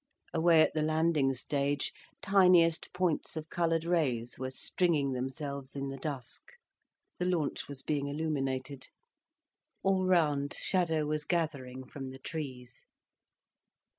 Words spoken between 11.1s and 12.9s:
gathering from the trees.